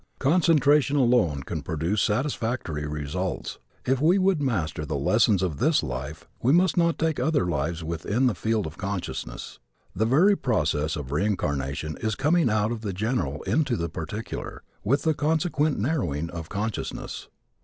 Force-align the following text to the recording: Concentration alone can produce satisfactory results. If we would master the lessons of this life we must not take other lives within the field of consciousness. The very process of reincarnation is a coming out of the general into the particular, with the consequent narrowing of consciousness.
Concentration 0.17 0.95
alone 0.97 1.43
can 1.43 1.61
produce 1.61 2.01
satisfactory 2.01 2.87
results. 2.87 3.59
If 3.85 4.01
we 4.01 4.17
would 4.17 4.41
master 4.41 4.83
the 4.83 4.97
lessons 4.97 5.43
of 5.43 5.57
this 5.57 5.83
life 5.83 6.27
we 6.41 6.51
must 6.51 6.75
not 6.75 6.97
take 6.97 7.19
other 7.19 7.45
lives 7.45 7.83
within 7.83 8.25
the 8.25 8.33
field 8.33 8.65
of 8.65 8.79
consciousness. 8.79 9.59
The 9.95 10.07
very 10.07 10.35
process 10.35 10.95
of 10.95 11.11
reincarnation 11.11 11.99
is 12.01 12.15
a 12.15 12.17
coming 12.17 12.49
out 12.49 12.71
of 12.71 12.81
the 12.81 12.93
general 12.93 13.43
into 13.43 13.77
the 13.77 13.89
particular, 13.89 14.63
with 14.83 15.03
the 15.03 15.13
consequent 15.13 15.77
narrowing 15.77 16.31
of 16.31 16.49
consciousness. 16.49 17.27